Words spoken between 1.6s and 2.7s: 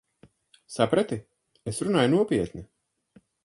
Es runāju nopietni.